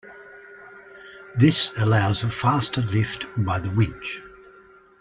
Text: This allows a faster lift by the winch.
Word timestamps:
This 1.35 1.73
allows 1.77 2.23
a 2.23 2.31
faster 2.31 2.81
lift 2.81 3.27
by 3.45 3.59
the 3.59 3.69
winch. 3.69 4.23